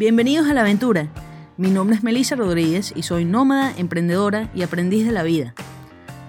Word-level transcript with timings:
Bienvenidos 0.00 0.48
a 0.48 0.54
la 0.54 0.62
aventura. 0.62 1.08
Mi 1.58 1.68
nombre 1.68 1.94
es 1.94 2.02
Melissa 2.02 2.34
Rodríguez 2.34 2.90
y 2.96 3.02
soy 3.02 3.26
nómada, 3.26 3.74
emprendedora 3.76 4.50
y 4.54 4.62
aprendiz 4.62 5.04
de 5.04 5.12
la 5.12 5.22
vida. 5.22 5.52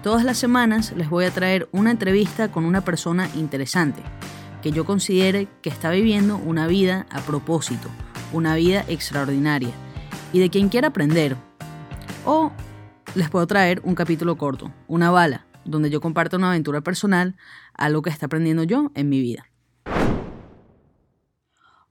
Todas 0.02 0.24
las 0.24 0.36
semanas 0.36 0.92
les 0.94 1.08
voy 1.08 1.24
a 1.24 1.30
traer 1.30 1.70
una 1.72 1.90
entrevista 1.90 2.52
con 2.52 2.66
una 2.66 2.82
persona 2.82 3.30
interesante, 3.34 4.02
que 4.60 4.72
yo 4.72 4.84
considere 4.84 5.48
que 5.62 5.70
está 5.70 5.90
viviendo 5.90 6.36
una 6.36 6.66
vida 6.66 7.06
a 7.08 7.22
propósito, 7.22 7.88
una 8.34 8.56
vida 8.56 8.84
extraordinaria, 8.88 9.72
y 10.34 10.40
de 10.40 10.50
quien 10.50 10.68
quiera 10.68 10.88
aprender. 10.88 11.38
O 12.26 12.52
les 13.14 13.30
puedo 13.30 13.46
traer 13.46 13.80
un 13.84 13.94
capítulo 13.94 14.36
corto, 14.36 14.70
una 14.86 15.10
bala, 15.10 15.46
donde 15.64 15.88
yo 15.88 16.02
comparto 16.02 16.36
una 16.36 16.50
aventura 16.50 16.82
personal, 16.82 17.36
algo 17.72 18.02
que 18.02 18.10
está 18.10 18.26
aprendiendo 18.26 18.64
yo 18.64 18.92
en 18.94 19.08
mi 19.08 19.22
vida. 19.22 19.46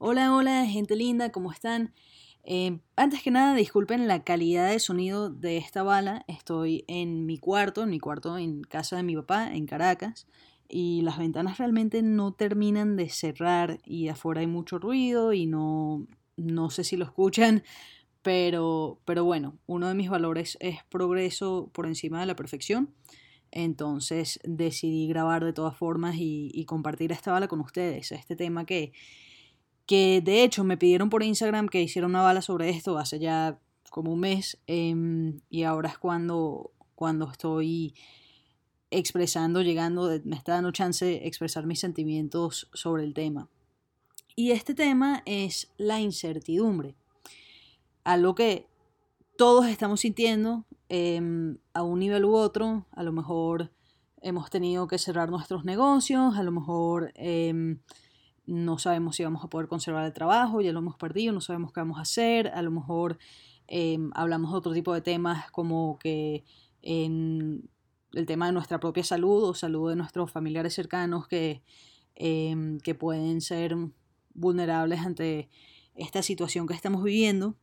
Hola, 0.04 0.34
hola, 0.34 0.66
gente 0.66 0.96
linda, 0.96 1.30
¿cómo 1.30 1.52
están? 1.52 1.94
Eh, 2.42 2.80
antes 2.96 3.22
que 3.22 3.30
nada, 3.30 3.54
disculpen 3.54 4.08
la 4.08 4.24
calidad 4.24 4.68
de 4.68 4.80
sonido 4.80 5.30
de 5.30 5.58
esta 5.58 5.84
bala. 5.84 6.24
Estoy 6.26 6.84
en 6.88 7.24
mi 7.24 7.38
cuarto, 7.38 7.84
en 7.84 7.90
mi 7.90 8.00
cuarto 8.00 8.36
en 8.36 8.62
casa 8.62 8.96
de 8.96 9.04
mi 9.04 9.14
papá, 9.14 9.54
en 9.54 9.64
Caracas, 9.64 10.26
y 10.68 11.02
las 11.02 11.18
ventanas 11.18 11.58
realmente 11.58 12.02
no 12.02 12.32
terminan 12.32 12.96
de 12.96 13.10
cerrar 13.10 13.78
y 13.84 14.08
afuera 14.08 14.40
hay 14.40 14.48
mucho 14.48 14.80
ruido 14.80 15.32
y 15.34 15.46
no, 15.46 16.04
no 16.36 16.68
sé 16.70 16.82
si 16.82 16.96
lo 16.96 17.04
escuchan, 17.04 17.62
pero, 18.22 18.98
pero 19.04 19.22
bueno, 19.22 19.56
uno 19.66 19.86
de 19.86 19.94
mis 19.94 20.10
valores 20.10 20.58
es 20.58 20.82
progreso 20.88 21.70
por 21.72 21.86
encima 21.86 22.18
de 22.18 22.26
la 22.26 22.34
perfección. 22.34 22.92
Entonces 23.52 24.40
decidí 24.42 25.06
grabar 25.06 25.44
de 25.44 25.52
todas 25.52 25.76
formas 25.76 26.16
y, 26.16 26.50
y 26.52 26.64
compartir 26.64 27.12
esta 27.12 27.30
bala 27.30 27.46
con 27.46 27.60
ustedes, 27.60 28.10
este 28.10 28.34
tema 28.34 28.66
que 28.66 28.92
que 29.86 30.20
de 30.22 30.44
hecho 30.44 30.64
me 30.64 30.76
pidieron 30.76 31.10
por 31.10 31.22
Instagram 31.22 31.68
que 31.68 31.82
hiciera 31.82 32.06
una 32.06 32.22
bala 32.22 32.42
sobre 32.42 32.70
esto 32.70 32.98
hace 32.98 33.18
ya 33.18 33.58
como 33.90 34.12
un 34.12 34.20
mes 34.20 34.58
em, 34.66 35.40
y 35.50 35.64
ahora 35.64 35.90
es 35.90 35.98
cuando, 35.98 36.72
cuando 36.94 37.30
estoy 37.30 37.94
expresando, 38.90 39.62
llegando, 39.62 40.10
me 40.24 40.36
está 40.36 40.52
dando 40.52 40.70
chance 40.70 41.04
de 41.04 41.26
expresar 41.26 41.66
mis 41.66 41.80
sentimientos 41.80 42.68
sobre 42.72 43.04
el 43.04 43.14
tema. 43.14 43.48
Y 44.34 44.52
este 44.52 44.74
tema 44.74 45.22
es 45.26 45.70
la 45.76 46.00
incertidumbre, 46.00 46.94
algo 48.04 48.34
que 48.34 48.66
todos 49.36 49.66
estamos 49.66 50.00
sintiendo 50.00 50.64
em, 50.88 51.58
a 51.74 51.82
un 51.82 51.98
nivel 51.98 52.24
u 52.24 52.34
otro, 52.34 52.86
a 52.92 53.02
lo 53.02 53.12
mejor 53.12 53.72
hemos 54.22 54.48
tenido 54.50 54.86
que 54.86 54.98
cerrar 54.98 55.30
nuestros 55.30 55.64
negocios, 55.64 56.36
a 56.36 56.42
lo 56.42 56.52
mejor 56.52 57.12
em, 57.14 57.80
no 58.52 58.78
sabemos 58.78 59.16
si 59.16 59.24
vamos 59.24 59.42
a 59.42 59.48
poder 59.48 59.66
conservar 59.66 60.04
el 60.04 60.12
trabajo, 60.12 60.60
ya 60.60 60.72
lo 60.72 60.80
hemos 60.80 60.96
perdido, 60.96 61.32
no 61.32 61.40
sabemos 61.40 61.72
qué 61.72 61.80
vamos 61.80 61.98
a 61.98 62.02
hacer, 62.02 62.48
a 62.48 62.60
lo 62.60 62.70
mejor 62.70 63.18
em, 63.66 64.10
hablamos 64.14 64.52
de 64.52 64.58
otro 64.58 64.72
tipo 64.74 64.92
de 64.92 65.00
temas 65.00 65.50
como 65.50 65.98
que 65.98 66.44
el 66.82 68.26
tema 68.26 68.46
de 68.46 68.52
nuestra 68.52 68.78
propia 68.78 69.04
salud 69.04 69.44
o 69.44 69.54
salud 69.54 69.88
de 69.88 69.96
nuestros 69.96 70.30
familiares 70.30 70.74
cercanos 70.74 71.26
que, 71.28 71.62
em, 72.14 72.78
que 72.80 72.94
pueden 72.94 73.40
ser 73.40 73.74
vulnerables 74.34 75.00
ante 75.00 75.48
esta 75.94 76.22
situación 76.22 76.66
que 76.66 76.74
estamos 76.74 77.02
viviendo. 77.02 77.56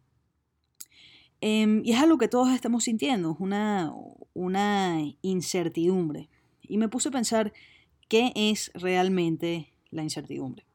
Em, 1.42 1.84
y 1.86 1.92
es 1.92 2.00
algo 2.00 2.18
que 2.18 2.28
todos 2.28 2.50
estamos 2.50 2.86
sintiendo, 2.86 3.38
una, 3.40 3.94
una 4.34 5.00
incertidumbre. 5.22 6.30
Y 6.62 6.78
me 6.78 6.90
puse 6.90 7.10
a 7.10 7.12
pensar 7.12 7.54
qué 8.08 8.32
es 8.36 8.72
realmente 8.74 9.72
la 9.92 10.04
incertidumbre. 10.04 10.69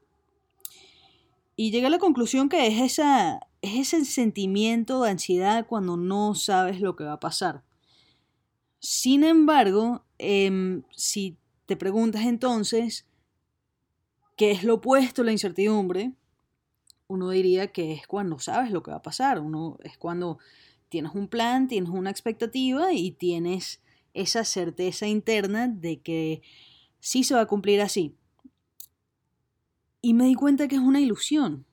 Y 1.57 1.71
llegué 1.71 1.87
a 1.87 1.91
la 1.91 1.99
conclusión 1.99 2.49
que 2.49 2.67
es, 2.67 2.81
esa, 2.81 3.41
es 3.63 3.93
ese 3.93 4.05
sentimiento 4.05 5.03
de 5.03 5.11
ansiedad 5.11 5.67
cuando 5.67 5.97
no 5.97 6.35
sabes 6.35 6.81
lo 6.81 6.97
que 6.97 7.05
va 7.05 7.15
a 7.15 7.21
pasar. 7.21 7.63
Sin 8.81 9.25
embargo, 9.25 10.05
em, 10.19 10.83
si 10.95 11.39
te 11.67 11.77
preguntas 11.77 12.23
entonces 12.27 13.07
qué 14.37 14.51
es 14.51 14.65
lo 14.65 14.75
opuesto 14.75 15.23
a 15.23 15.25
la 15.25 15.33
incertidumbre, 15.33 16.13
uno 17.07 17.31
diría 17.31 17.69
que 17.69 17.93
es 17.93 18.07
cuando 18.07 18.39
sabes 18.39 18.71
lo 18.71 18.83
que 18.83 18.91
va 18.91 18.99
a 18.99 19.03
pasar, 19.03 19.41
uno 19.41 19.79
es 19.85 19.97
cuando 19.97 20.39
tienes 20.89 21.15
un 21.15 21.29
plan, 21.29 21.69
tienes 21.69 21.91
una 21.91 22.11
expectativa 22.11 22.93
y 22.93 23.13
tienes 23.13 23.81
esa 24.13 24.45
certeza 24.45 25.07
interna 25.07 25.69
de 25.69 26.01
que 26.01 26.43
sí 27.01 27.25
se 27.25 27.35
va 27.35 27.43
a 27.43 27.47
cumplir 27.47 27.81
así. 27.81 28.17
Y 30.05 30.13
me 30.13 30.27
di 30.27 30.35
cuenta 30.35 30.69
que 30.69 30.75
es 30.75 30.83
una 30.83 31.01
ilusión. 31.01 31.65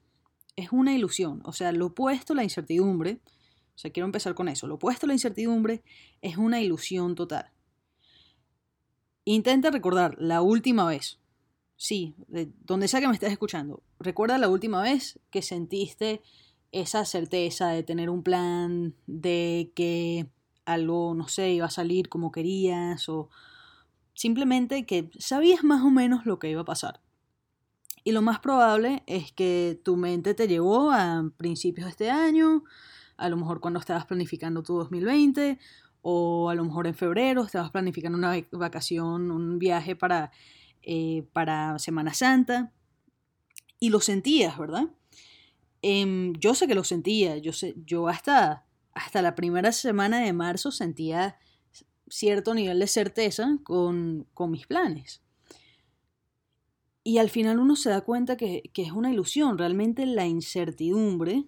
Es 0.56 0.72
una 0.72 0.96
ilusión. 0.96 1.42
O 1.44 1.52
sea, 1.52 1.74
lo 1.74 1.88
opuesto 1.88 2.32
a 2.32 2.38
la 2.38 2.46
incertidumbre, 2.46 3.20
o 3.76 3.78
sea, 3.78 3.92
quiero 3.92 4.06
empezar 4.06 4.36
con 4.36 4.48
eso. 4.48 4.68
Lo 4.68 4.76
opuesto 4.76 5.06
a 5.06 5.08
la 5.08 5.14
incertidumbre 5.16 5.84
es 6.22 6.38
una 6.38 6.62
ilusión 6.62 7.16
total. 7.16 7.52
Intenta 9.26 9.70
recordar 9.70 10.16
la 10.18 10.42
última 10.42 10.86
vez. 10.86 11.20
Sí, 11.76 12.16
de 12.30 12.50
donde 12.64 12.88
sea 12.88 13.02
que 13.02 13.10
me 13.10 13.14
estés 13.16 13.34
escuchando. 13.34 13.84
Recuerda 14.00 14.38
la 14.38 14.48
última 14.48 14.82
vez 14.82 15.20
que 15.30 15.42
sentiste 15.42 16.22
esa 16.72 17.04
certeza 17.04 17.68
de 17.72 17.84
tener 17.84 18.10
un 18.10 18.24
plan, 18.24 18.96
de 19.08 19.74
que 19.76 20.30
algo, 20.64 21.16
no 21.16 21.28
sé, 21.28 21.52
iba 21.52 21.66
a 21.66 21.70
salir 21.70 22.08
como 22.08 22.32
querías 22.32 23.10
o 23.10 23.28
simplemente 24.14 24.86
que 24.86 25.12
sabías 25.20 25.66
más 25.66 25.84
o 25.84 25.90
menos 25.90 26.26
lo 26.26 26.40
que 26.40 26.50
iba 26.50 26.62
a 26.62 26.66
pasar. 26.66 27.02
Y 28.04 28.12
lo 28.12 28.22
más 28.22 28.40
probable 28.40 29.04
es 29.06 29.32
que 29.32 29.80
tu 29.84 29.96
mente 29.96 30.34
te 30.34 30.48
llevó 30.48 30.92
a 30.92 31.30
principios 31.38 31.86
de 31.86 31.92
este 31.92 32.10
año, 32.10 32.64
a 33.18 33.30
lo 33.30 33.38
mejor 33.38 33.60
cuando 33.60 33.80
estabas 33.80 34.06
planificando 34.06 34.64
tu 34.64 34.76
2020, 34.76 35.60
o 36.02 36.50
a 36.50 36.56
lo 36.56 36.66
mejor 36.66 36.88
en 36.88 36.96
febrero 36.96 37.44
estabas 37.44 37.70
planificando 37.72 38.18
una 38.18 38.36
vacación, 38.52 39.30
un 39.30 39.60
viaje 39.60 39.96
para, 39.96 40.32
eh, 40.82 41.28
para 41.32 41.78
Semana 41.78 42.14
Santa, 42.14 42.72
y 43.80 43.90
lo 43.90 44.00
sentías, 44.00 44.58
¿verdad? 44.58 44.90
Em, 45.82 46.34
yo 46.34 46.56
sé 46.56 46.68
que 46.68 46.76
lo 46.76 46.84
sentía, 46.84 47.38
yo, 47.38 47.54
sé, 47.54 47.76
yo 47.86 48.08
hasta, 48.08 48.66
hasta 48.94 49.22
la 49.22 49.36
primera 49.36 49.72
semana 49.72 50.22
de 50.22 50.34
marzo 50.34 50.72
sentía 50.72 51.38
cierto 52.08 52.54
nivel 52.54 52.80
de 52.80 52.88
certeza 52.88 53.58
con, 53.64 54.28
con 54.34 54.52
mis 54.52 54.68
planes. 54.68 55.22
Y 57.04 57.18
al 57.18 57.30
final 57.30 57.60
uno 57.60 57.76
se 57.76 57.90
da 57.90 58.02
cuenta 58.02 58.38
que, 58.38 58.72
es 58.74 58.92
una 58.92 59.12
ilusión. 59.12 59.58
Realmente 59.58 60.06
la 60.06 60.28
incertidumbre 60.28 61.46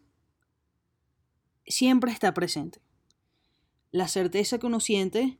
siempre 1.65 2.11
está 2.11 2.33
presente. 2.33 2.81
La 3.91 4.07
certeza 4.07 4.57
que 4.57 4.65
uno 4.65 4.79
siente, 4.79 5.37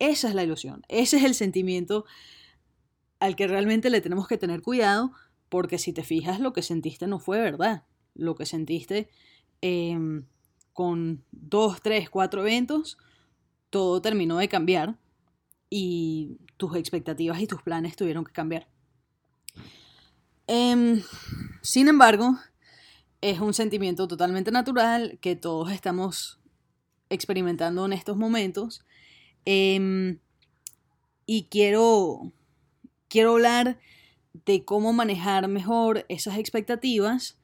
esa 0.00 0.28
es 0.28 0.34
la 0.34 0.42
ilusión. 0.42 0.82
Ese 0.88 1.18
es 1.18 1.24
el 1.24 1.34
sentimiento 1.34 2.04
al 3.20 3.36
que 3.36 3.46
realmente 3.46 3.90
le 3.90 4.00
tenemos 4.00 4.26
que 4.26 4.38
tener 4.38 4.60
cuidado, 4.60 5.12
porque 5.48 5.78
si 5.78 5.92
te 5.92 6.02
fijas, 6.02 6.40
lo 6.40 6.52
que 6.52 6.62
sentiste 6.62 7.06
no 7.06 7.20
fue 7.20 7.38
verdad. 7.38 7.84
Lo 8.14 8.34
que 8.34 8.46
sentiste 8.46 9.08
em, 9.60 10.26
con 10.72 11.24
dos, 11.30 11.80
tres, 11.80 12.10
cuatro 12.10 12.40
eventos, 12.40 12.98
todo 13.70 14.02
terminó 14.02 14.38
de 14.38 14.48
cambiar 14.48 14.98
y 15.70 16.38
tus 16.56 16.76
expectativas 16.76 17.40
y 17.40 17.46
tus 17.46 17.62
planes 17.62 17.94
tuvieron 17.96 18.24
que 18.24 18.32
cambiar. 18.32 18.73
Em, 20.46 21.02
sin 21.62 21.88
embargo, 21.88 22.38
es 23.20 23.40
un 23.40 23.54
sentimiento 23.54 24.06
totalmente 24.06 24.50
natural 24.50 25.18
que 25.20 25.36
todos 25.36 25.72
estamos 25.72 26.38
experimentando 27.08 27.86
en 27.86 27.94
estos 27.94 28.16
momentos. 28.16 28.84
Em, 29.46 30.18
y 31.26 31.44
quiero, 31.44 32.32
quiero 33.08 33.32
hablar 33.32 33.78
de 34.44 34.64
cómo 34.64 34.92
manejar 34.92 35.48
mejor 35.48 36.04
esas 36.08 36.38
expectativas 36.38 37.38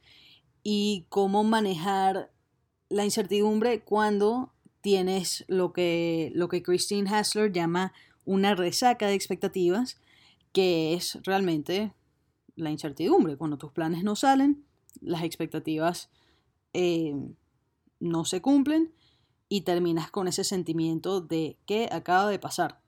y 0.63 1.07
cómo 1.09 1.45
manejar 1.45 2.31
la 2.91 3.05
incertidumbre 3.05 3.81
cuando 3.81 4.53
tienes 4.83 5.45
lo 5.49 5.73
que, 5.73 6.33
lo 6.35 6.49
que 6.49 6.63
Christine 6.63 7.09
Hassler 7.09 7.53
llama 7.53 7.93
una 8.25 8.55
resaca 8.55 9.07
de 9.07 9.15
expectativas, 9.15 9.99
que 10.53 10.95
es 10.95 11.19
realmente 11.23 11.93
la 12.61 12.71
incertidumbre. 12.71 13.37
Cuando 13.37 13.59
tus 13.59 13.73
planes 13.73 14.05
no 14.05 14.17
salen, 14.17 14.65
las 15.01 15.23
expectativas 15.23 16.11
eh, 16.73 17.15
no 17.99 18.25
se 18.25 18.41
cumplen 18.41 18.93
y 19.49 19.63
terminas 19.63 20.11
con 20.11 20.29
ese 20.29 20.45
sentimiento 20.45 21.21
de 21.21 21.59
qué 21.67 21.89
acaba 21.91 22.31
de 22.31 22.39
pasar 22.39 22.81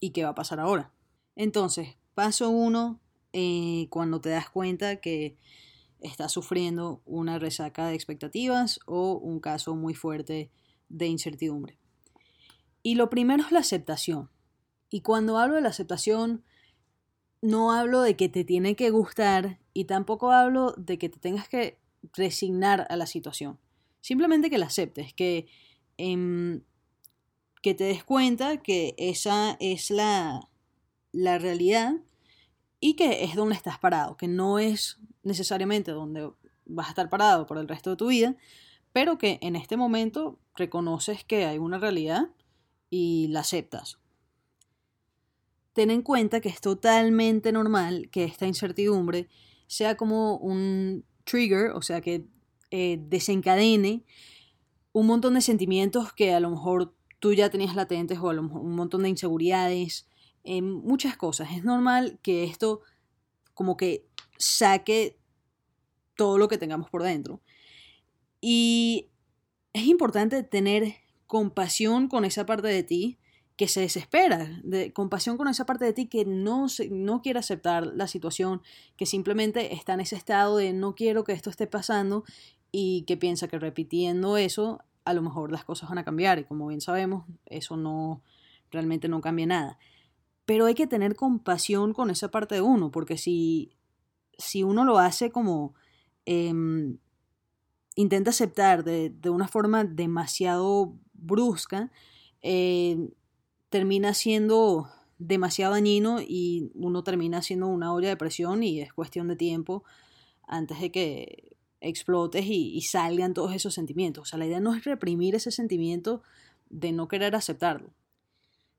y 0.00 0.10
qué 0.10 0.24
va 0.24 0.30
a 0.30 0.34
pasar 0.34 0.60
ahora. 0.60 0.92
Entonces, 1.36 1.96
paso 2.14 2.50
uno, 2.50 3.00
eh, 3.32 3.88
cuando 3.90 4.20
te 4.20 4.30
das 4.30 4.50
cuenta 4.50 4.96
que 5.00 5.36
estás 6.00 6.32
sufriendo 6.32 7.02
una 7.04 7.38
resaca 7.38 7.86
de 7.86 7.94
expectativas 7.94 8.80
o 8.86 9.14
un 9.14 9.40
caso 9.40 9.74
muy 9.74 9.94
fuerte 9.94 10.50
de 10.88 11.06
incertidumbre. 11.06 11.78
Y 12.82 12.94
lo 12.94 13.10
primero 13.10 13.44
es 13.44 13.52
la 13.52 13.60
aceptación. 13.60 14.30
Y 14.88 15.02
cuando 15.02 15.38
hablo 15.38 15.56
de 15.56 15.60
la 15.60 15.68
aceptación, 15.68 16.44
no 17.42 17.72
hablo 17.72 18.02
de 18.02 18.16
que 18.16 18.28
te 18.28 18.44
tiene 18.44 18.76
que 18.76 18.90
gustar 18.90 19.58
y 19.72 19.84
tampoco 19.84 20.32
hablo 20.32 20.74
de 20.76 20.98
que 20.98 21.08
te 21.08 21.18
tengas 21.18 21.48
que 21.48 21.78
resignar 22.12 22.86
a 22.90 22.96
la 22.96 23.06
situación. 23.06 23.58
Simplemente 24.00 24.50
que 24.50 24.58
la 24.58 24.66
aceptes, 24.66 25.12
que, 25.14 25.46
em, 25.96 26.62
que 27.62 27.74
te 27.74 27.84
des 27.84 28.04
cuenta 28.04 28.58
que 28.58 28.94
esa 28.98 29.56
es 29.60 29.90
la, 29.90 30.48
la 31.12 31.38
realidad 31.38 31.94
y 32.80 32.94
que 32.94 33.24
es 33.24 33.34
donde 33.34 33.54
estás 33.54 33.78
parado, 33.78 34.16
que 34.16 34.28
no 34.28 34.58
es 34.58 34.98
necesariamente 35.22 35.92
donde 35.92 36.30
vas 36.64 36.86
a 36.86 36.90
estar 36.90 37.10
parado 37.10 37.46
por 37.46 37.58
el 37.58 37.68
resto 37.68 37.90
de 37.90 37.96
tu 37.96 38.08
vida, 38.08 38.36
pero 38.92 39.18
que 39.18 39.38
en 39.42 39.56
este 39.56 39.76
momento 39.76 40.38
reconoces 40.56 41.24
que 41.24 41.44
hay 41.44 41.58
una 41.58 41.78
realidad 41.78 42.30
y 42.88 43.28
la 43.28 43.40
aceptas. 43.40 43.98
Ten 45.80 45.90
en 45.90 46.02
cuenta 46.02 46.42
que 46.42 46.50
es 46.50 46.60
totalmente 46.60 47.52
normal 47.52 48.10
que 48.12 48.24
esta 48.24 48.46
incertidumbre 48.46 49.30
sea 49.66 49.96
como 49.96 50.36
un 50.36 51.06
trigger, 51.24 51.70
o 51.70 51.80
sea, 51.80 52.02
que 52.02 52.26
eh, 52.70 52.98
desencadene 53.08 54.04
un 54.92 55.06
montón 55.06 55.32
de 55.32 55.40
sentimientos 55.40 56.12
que 56.12 56.34
a 56.34 56.40
lo 56.40 56.50
mejor 56.50 56.92
tú 57.18 57.32
ya 57.32 57.48
tenías 57.48 57.74
latentes 57.74 58.18
o 58.18 58.28
a 58.28 58.34
lo 58.34 58.42
mejor 58.42 58.60
un 58.60 58.74
montón 58.74 59.04
de 59.04 59.08
inseguridades, 59.08 60.06
eh, 60.44 60.60
muchas 60.60 61.16
cosas. 61.16 61.48
Es 61.52 61.64
normal 61.64 62.18
que 62.22 62.44
esto 62.44 62.82
como 63.54 63.78
que 63.78 64.04
saque 64.36 65.16
todo 66.14 66.36
lo 66.36 66.48
que 66.48 66.58
tengamos 66.58 66.90
por 66.90 67.02
dentro. 67.02 67.40
Y 68.42 69.08
es 69.72 69.84
importante 69.84 70.42
tener 70.42 70.96
compasión 71.26 72.08
con 72.08 72.26
esa 72.26 72.44
parte 72.44 72.68
de 72.68 72.82
ti 72.82 73.19
que 73.60 73.68
se 73.68 73.82
desespera, 73.82 74.58
de 74.64 74.90
compasión 74.94 75.36
con 75.36 75.46
esa 75.46 75.66
parte 75.66 75.84
de 75.84 75.92
ti 75.92 76.06
que 76.06 76.24
no, 76.24 76.68
no 76.90 77.20
quiere 77.20 77.40
aceptar 77.40 77.88
la 77.88 78.06
situación, 78.06 78.62
que 78.96 79.04
simplemente 79.04 79.74
está 79.74 79.92
en 79.92 80.00
ese 80.00 80.16
estado 80.16 80.56
de 80.56 80.72
no 80.72 80.94
quiero 80.94 81.24
que 81.24 81.34
esto 81.34 81.50
esté 81.50 81.66
pasando 81.66 82.24
y 82.72 83.02
que 83.02 83.18
piensa 83.18 83.48
que 83.48 83.58
repitiendo 83.58 84.38
eso 84.38 84.80
a 85.04 85.12
lo 85.12 85.20
mejor 85.20 85.52
las 85.52 85.66
cosas 85.66 85.90
van 85.90 85.98
a 85.98 86.06
cambiar 86.06 86.38
y 86.38 86.44
como 86.44 86.68
bien 86.68 86.80
sabemos 86.80 87.26
eso 87.44 87.76
no 87.76 88.22
realmente 88.70 89.08
no 89.08 89.20
cambia 89.20 89.44
nada. 89.44 89.78
Pero 90.46 90.64
hay 90.64 90.74
que 90.74 90.86
tener 90.86 91.14
compasión 91.14 91.92
con 91.92 92.08
esa 92.08 92.30
parte 92.30 92.54
de 92.54 92.62
uno, 92.62 92.90
porque 92.90 93.18
si, 93.18 93.76
si 94.38 94.62
uno 94.62 94.86
lo 94.86 94.98
hace 94.98 95.30
como 95.30 95.74
em, 96.24 96.96
intenta 97.94 98.30
aceptar 98.30 98.84
de, 98.84 99.12
una 99.28 99.48
forma 99.48 99.84
demasiado 99.84 100.94
brusca, 101.12 101.92
eh, 102.40 103.10
termina 103.70 104.14
siendo 104.14 104.90
demasiado 105.18 105.74
dañino 105.74 106.20
y 106.20 106.70
uno 106.74 107.04
termina 107.04 107.42
siendo 107.42 107.68
una 107.68 107.92
olla 107.92 108.08
de 108.08 108.16
presión 108.16 108.62
y 108.62 108.80
es 108.80 108.92
cuestión 108.92 109.28
de 109.28 109.36
tiempo 109.36 109.84
antes 110.46 110.80
de 110.80 110.90
que 110.90 111.56
explotes 111.80 112.44
y, 112.46 112.80
salgan 112.82 113.32
todos 113.32 113.54
esos 113.54 113.72
sentimientos. 113.74 114.22
O 114.22 114.24
sea, 114.26 114.38
la 114.38 114.46
idea 114.46 114.60
no 114.60 114.74
es 114.74 114.84
reprimir 114.84 115.34
ese 115.34 115.50
sentimiento 115.50 116.22
de 116.68 116.92
no 116.92 117.08
querer 117.08 117.34
aceptarlo. 117.34 117.94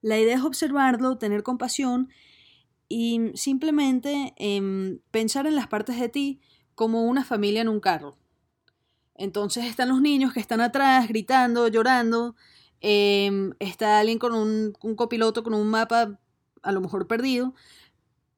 La 0.02 0.20
idea 0.20 0.36
es 0.36 0.44
observarlo, 0.44 1.18
tener 1.18 1.44
compasión 1.44 2.10
y 2.88 3.32
simplemente 3.36 4.34
em, 4.38 5.00
pensar 5.12 5.48
en 5.48 5.56
las 5.56 5.68
partes 5.68 6.00
de 6.00 6.10
ti 6.10 6.42
como 6.76 7.04
una 7.04 7.24
familia 7.24 7.62
en 7.62 7.70
un 7.70 7.80
carro. 7.80 8.18
Entonces 9.16 9.66
están 9.66 9.90
los 9.90 10.02
niños 10.02 10.34
que 10.34 10.40
están 10.40 10.62
atrás 10.62 11.08
gritando, 11.08 11.68
llorando, 11.68 12.36
em, 12.82 13.54
está 13.60 14.00
alguien 14.00 14.20
con 14.20 14.34
un, 14.34 14.74
copiloto 14.96 15.44
con 15.44 15.54
un 15.54 15.68
mapa 15.68 16.20
a 16.64 16.72
lo 16.72 16.82
mejor 16.82 17.08
perdido, 17.08 17.54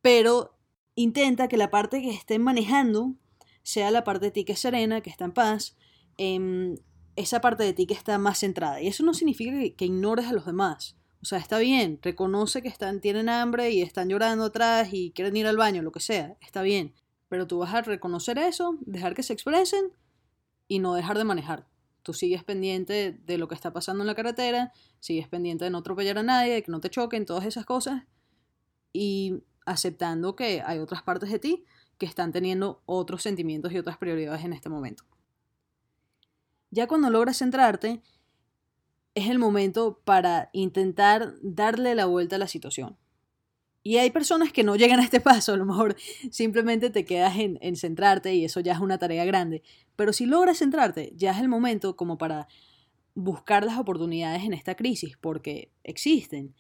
pero 0.02 0.58
intenta 0.96 1.48
que 1.48 1.58
la 1.58 1.72
parte 1.72 2.02
que 2.02 2.12
estén 2.12 2.42
manejando 2.44 3.16
sea 3.64 3.92
la 3.92 4.04
parte 4.04 4.28
de 4.28 4.32
ti 4.32 4.46
que 4.46 4.54
es 4.54 4.60
serena, 4.60 5.02
que 5.02 5.10
está 5.10 5.26
en 5.26 5.32
paz, 5.32 5.76
em, 6.18 6.76
esa 7.16 7.42
parte 7.42 7.64
de 7.64 7.74
ti 7.74 7.86
que 7.86 7.94
está 7.94 8.18
más 8.18 8.40
centrada. 8.40 8.82
Y 8.82 8.88
eso 8.88 9.04
no 9.04 9.14
significa 9.14 9.52
que, 9.76 9.86
ignores 9.86 10.28
a 10.28 10.34
los 10.34 10.46
demás. 10.46 10.98
O 11.22 11.26
sea, 11.26 11.38
está 11.40 11.58
bien, 11.60 12.00
reconoce 12.02 12.62
que 12.62 12.68
están, 12.68 13.00
tienen 13.00 13.30
hambre 13.30 13.72
y 13.72 13.82
están 13.82 14.10
llorando 14.10 14.46
atrás 14.46 14.90
y 14.92 15.12
quieren 15.12 15.38
ir 15.38 15.48
al 15.48 15.58
baño, 15.58 15.82
lo 15.82 15.92
que 15.92 16.02
sea, 16.02 16.38
está 16.42 16.62
bien. 16.62 16.94
Pero 17.30 17.48
tú 17.48 17.60
vas 17.60 17.74
a 17.74 17.82
reconocer 17.82 18.38
eso, 18.38 18.78
dejar 18.82 19.16
que 19.16 19.24
se 19.24 19.34
expresen 19.34 19.94
y 20.68 20.80
no 20.80 20.96
dejar 20.96 21.18
de 21.18 21.24
manejar. 21.24 21.68
Tú 22.04 22.14
sigues 22.14 22.44
pendiente 22.44 23.14
de 23.14 23.38
lo 23.38 23.48
que 23.48 23.56
está 23.56 23.72
pasando 23.72 24.04
en 24.04 24.08
la 24.08 24.16
carretera, 24.16 24.74
sigues 25.00 25.28
pendiente 25.28 25.66
de 25.66 25.72
no 25.72 25.80
atropellar 25.80 26.18
a 26.18 26.24
nadie, 26.24 26.54
de 26.54 26.64
que 26.64 26.72
no 26.72 26.82
te 26.82 26.90
choquen, 26.90 27.26
todas 27.26 27.46
esas 27.46 27.66
cosas. 27.66 28.04
Y 28.92 29.44
aceptando 29.66 30.36
que 30.36 30.62
hay 30.66 30.80
otras 30.80 31.02
partes 31.02 31.32
de 31.32 31.40
ti 31.40 31.66
que 31.98 32.06
están 32.06 32.32
teniendo 32.32 32.84
otros 32.86 33.24
sentimientos 33.24 33.72
y 33.72 33.78
otras 33.78 33.98
prioridades 33.98 34.44
en 34.44 34.54
este 34.54 34.70
momento. 34.70 35.06
Ya 36.70 36.88
cuando 36.88 37.10
logras 37.10 37.38
centrarte, 37.38 38.02
es 39.16 39.30
el 39.30 39.40
momento 39.40 40.02
para 40.04 40.50
intentar 40.54 41.36
darle 41.42 41.96
la 41.96 42.06
vuelta 42.06 42.36
a 42.36 42.40
la 42.40 42.48
situación. 42.48 42.98
Y 43.84 43.98
hay 43.98 44.12
personas 44.12 44.54
que 44.54 44.64
no 44.64 44.76
llegan 44.76 45.00
a 45.00 45.04
este 45.04 45.20
paso, 45.22 45.54
a 45.54 45.58
lo 45.58 45.66
mejor 45.66 45.96
simplemente 46.32 46.90
te 46.90 47.06
quedas 47.06 47.38
en, 47.38 47.60
en, 47.62 47.76
centrarte 47.76 48.34
y 48.34 48.46
eso 48.46 48.62
ya 48.62 48.74
es 48.74 48.80
una 48.80 48.98
tarea 48.98 49.26
grande. 49.26 49.62
Pero 49.96 50.14
si 50.14 50.26
logras 50.26 50.60
centrarte, 50.60 51.14
ya 51.16 51.32
es 51.32 51.40
el 51.40 51.50
momento 51.50 51.96
como 51.96 52.18
para 52.18 52.48
buscar 53.16 53.64
las 53.64 53.78
oportunidades 53.78 54.44
en 54.44 54.54
esta 54.54 54.76
crisis, 54.76 55.18
porque 55.20 55.72
existen. 55.84 56.56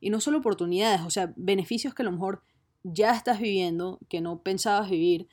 Y 0.00 0.10
no 0.10 0.20
solo 0.20 0.38
oportunidades, 0.38 1.00
o 1.02 1.10
sea, 1.10 1.32
beneficios 1.36 1.94
que 1.94 2.02
a 2.02 2.04
lo 2.04 2.12
mejor 2.12 2.42
ya 2.82 3.12
estás 3.12 3.40
viviendo 3.40 3.98
que 4.08 4.20
no 4.20 4.42
pensabas 4.42 4.90
vivir 4.90 5.28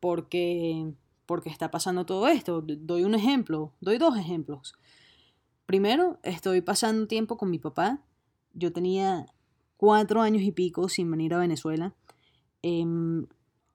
porque, 0.00 0.92
porque 1.26 1.50
está 1.50 1.70
pasando 1.70 2.04
todo 2.04 2.28
esto. 2.28 2.62
Doy 2.62 3.04
un 3.04 3.14
ejemplo, 3.14 3.72
doy 3.80 3.98
dos 3.98 4.18
ejemplos. 4.18 4.74
Primero, 5.66 6.18
estoy 6.22 6.60
pasando 6.60 7.06
tiempo 7.06 7.36
con 7.36 7.50
mi 7.50 7.58
papá. 7.58 8.02
Yo 8.54 8.72
tenía 8.72 9.26
cuatro 9.78 10.20
años 10.20 10.42
y 10.42 10.52
pico 10.52 10.90
sin 10.90 11.10
venir 11.10 11.32
a 11.32 11.38
Venezuela. 11.38 11.94
Em, 12.60 13.26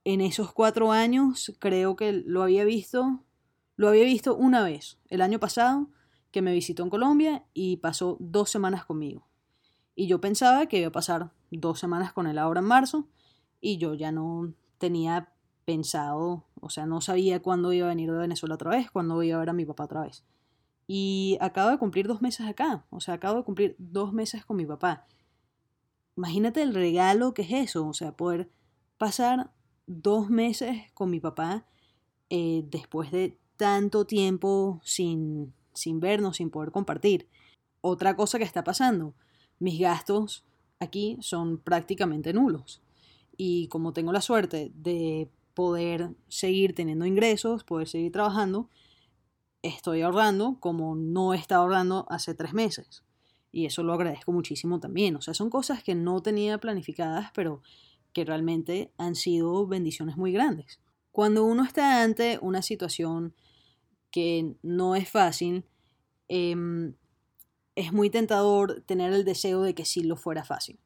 en 0.03 0.21
esos 0.21 0.53
cuatro 0.53 0.91
años 0.91 1.51
creo 1.57 1.95
que 1.95 2.11
lo 2.11 2.43
había 2.43 2.65
visto, 2.65 3.21
lo 3.77 3.87
había 3.87 4.03
visto 4.03 4.35
una 4.35 4.63
vez, 4.63 4.99
el 5.09 5.21
año 5.21 5.39
pasado, 5.39 5.87
que 6.29 6.41
me 6.43 6.53
visitó 6.53 6.83
en 6.83 6.89
Colombia 6.89 7.45
y 7.53 7.77
pasó 7.77 8.17
dos 8.19 8.51
semanas 8.51 8.85
conmigo. 8.85 9.25
Y 9.95 10.07
yo 10.07 10.19
pensaba 10.19 10.67
que 10.67 10.79
iba 10.79 10.89
a 10.89 10.91
pasar 10.91 11.31
dos 11.51 11.79
semanas 11.79 12.13
con 12.13 12.27
él 12.27 12.37
ahora 12.37 12.59
en 12.59 12.67
marzo, 12.67 13.07
y 13.61 13.77
yo 13.77 13.93
ya 13.93 14.11
no 14.11 14.53
tenía 14.77 15.29
pensado, 15.63 16.43
o 16.59 16.69
sea, 16.69 16.85
no 16.85 16.99
sabía 16.99 17.41
cuándo 17.41 17.71
iba 17.71 17.85
a 17.85 17.89
venir 17.89 18.11
de 18.11 18.17
Venezuela 18.17 18.55
otra 18.55 18.71
vez, 18.71 18.91
cuándo 18.91 19.23
iba 19.23 19.37
a 19.37 19.39
ver 19.39 19.49
a 19.49 19.53
mi 19.53 19.65
papá 19.65 19.85
otra 19.85 20.01
vez. 20.01 20.25
Y 20.85 21.37
acabo 21.39 21.69
de 21.69 21.77
cumplir 21.77 22.07
dos 22.07 22.21
meses 22.21 22.45
acá, 22.45 22.85
o 22.89 22.99
sea, 22.99 23.13
acabo 23.13 23.37
de 23.37 23.43
cumplir 23.45 23.75
dos 23.79 24.11
meses 24.11 24.45
con 24.45 24.57
mi 24.57 24.65
papá. 24.65 25.07
Imagínate 26.15 26.61
el 26.61 26.73
regalo 26.73 27.33
que 27.33 27.41
es 27.43 27.51
eso, 27.51 27.87
o 27.87 27.93
sea, 27.93 28.15
poder 28.15 28.49
pasar 28.97 29.51
dos 29.87 30.29
meses 30.29 30.91
con 30.93 31.09
mi 31.09 31.19
papá 31.19 31.65
eh, 32.29 32.63
después 32.67 33.11
de 33.11 33.37
tanto 33.57 34.05
tiempo 34.05 34.79
sin, 34.83 35.53
sin 35.73 35.99
vernos, 35.99 36.37
sin 36.37 36.49
poder 36.49 36.71
compartir. 36.71 37.27
Otra 37.81 38.15
cosa 38.15 38.37
que 38.37 38.43
está 38.43 38.63
pasando, 38.63 39.13
mis 39.59 39.79
gastos 39.79 40.45
aquí 40.79 41.17
son 41.21 41.57
prácticamente 41.57 42.33
nulos 42.33 42.81
y 43.37 43.67
como 43.67 43.93
tengo 43.93 44.11
la 44.11 44.21
suerte 44.21 44.71
de 44.75 45.29
poder 45.53 46.11
seguir 46.27 46.75
teniendo 46.75 47.05
ingresos, 47.05 47.63
poder 47.63 47.87
seguir 47.87 48.11
trabajando, 48.11 48.69
estoy 49.61 50.01
ahorrando 50.01 50.57
como 50.59 50.95
no 50.95 51.33
he 51.33 51.37
estado 51.37 51.63
ahorrando 51.63 52.05
hace 52.09 52.33
tres 52.33 52.53
meses. 52.53 53.03
Y 53.53 53.67
eso 53.67 53.83
lo 53.83 53.93
agradezco 53.93 54.31
muchísimo 54.31 54.79
también. 54.79 55.15
O 55.15 55.21
sea, 55.21 55.35
son 55.35 55.51
cosas 55.51 55.83
que 55.83 55.93
no 55.93 56.21
tenía 56.23 56.57
planificadas, 56.57 57.31
pero 57.35 57.61
que 58.11 58.25
realmente 58.25 58.91
han 58.97 59.13
sido 59.13 59.67
bendiciones 59.67 60.17
muy 60.17 60.33
grandes. 60.33 60.81
Cuando 61.11 61.45
uno 61.45 61.63
está 61.63 62.01
ante 62.01 62.39
una 62.41 62.63
situación 62.63 63.35
que 64.09 64.55
no 64.63 64.95
es 64.95 65.07
fácil, 65.07 65.65
em, 66.27 66.95
es 67.75 67.93
muy 67.93 68.09
tentador 68.09 68.81
tener 68.87 69.13
el 69.13 69.23
deseo 69.23 69.61
de 69.61 69.75
que 69.75 69.85
sí 69.85 70.03
lo 70.03 70.17
fuera 70.17 70.43
fácil. 70.43 70.79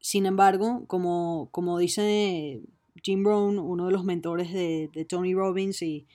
Sin 0.00 0.24
embargo, 0.24 0.84
como, 0.86 1.48
como 1.50 1.78
dice 1.78 2.62
Jim 3.02 3.24
Brown, 3.24 3.58
uno 3.58 3.86
de 3.86 3.92
los 3.92 4.04
mentores 4.04 4.52
de, 4.52 5.06
Tony 5.08 5.34
Robbins 5.34 5.82
y, 5.82 6.06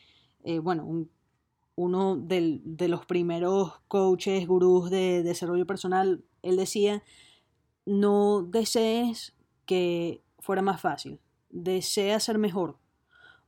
eh, 0.46 0.60
bueno, 0.60 0.86
uno 1.82 2.16
de 2.16 2.88
los 2.88 3.06
primeros 3.06 3.80
coaches, 3.88 4.48
gurús 4.48 4.90
de 4.90 5.24
desarrollo 5.24 5.66
personal, 5.66 6.24
él 6.44 6.58
decía, 6.58 7.04
no 7.86 8.44
desees 8.44 9.34
que 9.66 10.24
fuera 10.40 10.62
más 10.62 10.80
fácil, 10.80 11.20
desea 11.50 12.20
ser 12.20 12.38
mejor. 12.38 12.78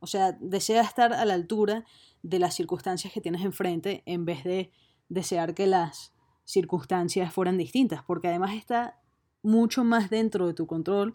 O 0.00 0.06
sea, 0.06 0.32
desea 0.32 0.82
estar 0.82 1.12
a 1.12 1.24
la 1.24 1.34
altura 1.34 1.84
de 2.22 2.38
las 2.38 2.54
circunstancias 2.54 3.12
que 3.12 3.20
tienes 3.20 3.44
enfrente 3.44 4.02
en 4.06 4.24
vez 4.24 4.44
de 4.44 4.70
desear 5.08 5.54
que 5.54 5.66
las 5.66 6.12
circunstancias 6.44 7.32
fueran 7.32 7.56
distintas, 7.56 8.02
porque 8.02 8.28
además 8.28 8.54
está 8.54 9.00
mucho 9.42 9.84
más 9.84 10.10
dentro 10.10 10.46
de 10.46 10.54
tu 10.54 10.66
control 10.66 11.14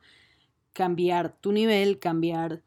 cambiar 0.74 1.38
tu 1.42 1.52
nivel, 1.52 2.00
cambiar 2.00 2.64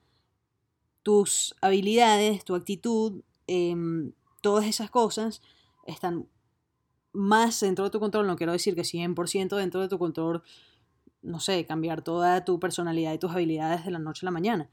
tus 1.03 1.57
habilidades, 1.61 2.45
tu 2.45 2.55
actitud, 2.55 3.23
em, 3.47 4.13
todas 4.43 4.67
esas 4.67 4.91
cosas 4.91 5.41
están 5.87 6.29
más 7.13 7.61
dentro 7.61 7.85
de 7.85 7.91
tu 7.91 8.01
control. 8.01 8.27
No 8.27 8.37
quiero 8.37 8.53
decir 8.53 8.75
que 8.75 8.83
100% 8.83 9.57
dentro 9.57 9.81
de 9.81 9.89
tu 9.89 9.99
control, 9.99 10.43
no 11.23 11.41
sé, 11.41 11.65
cambiar 11.65 12.03
toda 12.03 12.45
tu 12.45 12.61
personalidad 12.61 13.15
y 13.15 13.19
tus 13.19 13.31
habilidades 13.31 13.87
de 13.87 13.91
la 13.91 13.99
noche 13.99 14.25
a 14.25 14.27
la 14.27 14.33
mañana. 14.33 14.69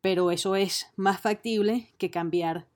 Pero 0.00 0.30
eso 0.30 0.54
es 0.54 0.86
más 0.96 1.20
factible 1.20 1.92
que 1.98 2.10
cambiar 2.10 2.68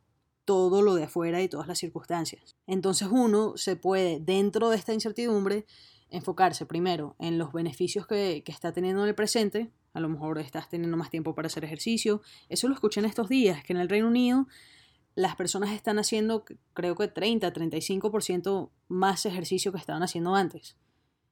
todo 0.45 0.83
lo 0.83 0.95
de 0.95 1.05
afuera 1.05 1.41
y 1.41 1.49
todas 1.49 1.69
las 1.69 1.79
circunstancias. 1.79 2.57
Entonces 2.67 3.09
uno 3.11 3.57
se 3.57 3.77
puede, 3.77 4.19
dentro 4.19 4.71
de 4.71 4.77
esta 4.77 4.93
incertidumbre, 4.93 5.67
enfocarse 6.11 6.67
primero 6.67 7.17
en 7.19 7.39
los 7.39 7.53
beneficios 7.53 8.07
que, 8.07 8.43
está 8.47 8.73
teniendo 8.73 9.03
en 9.03 9.09
el 9.09 9.15
presente. 9.15 9.71
A 9.95 10.01
lo 10.01 10.09
mejor 10.09 10.39
estás 10.39 10.69
teniendo 10.69 10.97
más 10.97 11.11
tiempo 11.11 11.35
para 11.35 11.47
hacer 11.47 11.65
ejercicio. 11.65 12.23
Eso 12.49 12.69
lo 12.69 12.75
escuché 12.75 13.01
en 13.01 13.07
estos 13.07 13.29
días, 13.29 13.63
que 13.63 13.73
en 13.73 13.79
el 13.79 13.89
Reino 13.89 14.09
Unido 14.09 14.47
las 15.15 15.37
personas 15.37 15.71
están 15.71 15.99
haciendo 15.99 16.45
creo 16.75 16.95
que 16.95 17.09
30, 17.09 17.53
35% 17.53 18.71
más 18.89 19.27
ejercicio 19.27 19.73
que 19.73 19.79
estaban 19.79 20.03
haciendo 20.03 20.35
antes. 20.35 20.77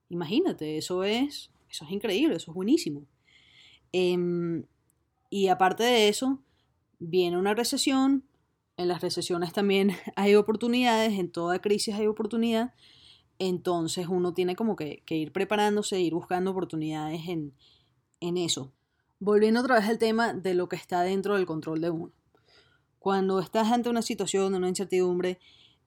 Imagínate, 0.09 0.77
eso 0.77 1.05
es, 1.05 1.51
eso 1.71 1.85
es 1.85 1.91
increíble, 1.91 2.37
eso 2.37 2.51
es 2.51 2.55
buenísimo. 2.55 3.07
Eh, 3.93 4.65
y 5.31 5.47
aparte 5.49 5.85
de 5.85 6.09
eso, 6.09 6.43
viene 6.99 7.39
una 7.39 7.55
recesión. 7.55 8.25
En 8.77 8.89
las 8.89 9.01
recesiones 9.01 9.53
también 9.53 9.93
hay 10.17 10.35
oportunidades, 10.35 11.19
en 11.19 11.31
toda 11.31 11.61
crisis 11.61 11.95
hay 11.95 12.07
oportunidad. 12.07 12.75
Entonces 13.39 14.07
uno 14.09 14.35
tiene 14.35 14.55
como 14.55 14.77
que, 14.77 15.03
que 15.07 15.17
ir 15.17 15.33
preparándose, 15.33 16.01
ir 16.01 16.13
buscando 16.13 16.51
oportunidades 16.51 17.27
en, 17.29 17.55
en 18.21 18.37
eso. 18.37 18.73
Volviendo 19.19 19.61
otra 19.61 19.77
vez 19.77 19.89
al 19.89 19.99
tema 19.99 20.35
de 20.35 20.55
lo 20.55 20.69
que 20.69 20.77
está 20.77 21.03
dentro 21.03 21.37
del 21.37 21.47
control 21.47 21.81
de 21.81 21.91
uno. 21.91 22.13
Cuando 23.01 23.41
estás 23.41 23.73
ante 23.73 23.89
una 23.89 24.03
situación, 24.03 24.55
una 24.55 24.69
incertidumbre, 24.69 25.39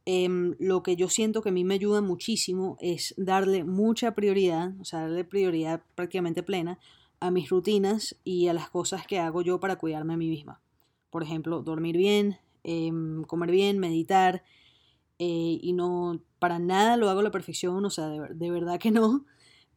eh, 0.06 0.28
lo 0.60 0.84
que 0.84 0.96
yo 0.96 1.08
siento 1.08 1.42
que 1.42 1.50
a 1.50 1.52
mí 1.54 1.64
me 1.64 1.76
ayuda 1.76 2.02
muchísimo 2.02 2.76
es 2.82 3.14
darle 3.18 3.64
mucha 3.64 4.16
prioridad, 4.16 4.74
o 4.82 4.84
sea, 4.84 5.02
darle 5.02 5.24
prioridad 5.24 5.84
prácticamente 5.96 6.44
plena 6.44 6.80
a 7.20 7.32
mis 7.32 7.50
rutinas 7.50 8.18
y 8.24 8.48
a 8.48 8.54
las 8.54 8.70
cosas 8.70 9.08
que 9.08 9.20
hago 9.20 9.44
yo 9.44 9.60
para 9.60 9.78
cuidarme 9.78 10.16
a 10.16 10.18
mí 10.18 10.28
misma. 10.28 10.60
Por 11.12 11.24
ejemplo, 11.24 11.62
dormir 11.62 11.96
bien, 11.98 12.40
em, 12.64 13.24
comer 13.26 13.52
bien, 13.52 13.80
meditar, 13.80 14.44
eh, 15.20 15.60
y 15.62 15.74
no, 15.74 16.20
para 16.40 16.60
nada 16.60 16.98
lo 16.98 17.10
hago 17.10 17.20
a 17.20 17.24
la 17.24 17.32
perfección, 17.32 17.86
o 17.86 17.90
sea, 17.92 18.08
de, 18.08 18.34
de 18.34 18.52
verdad 18.52 18.80
que 18.80 18.92
no, 18.92 19.26